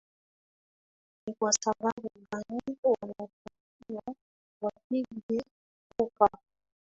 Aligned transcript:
ni 1.27 1.33
kwa 1.33 1.51
sababu 1.53 2.09
gani 2.31 2.73
wanatakiwa 2.83 4.15
wapige 4.61 5.43
kura 5.97 6.39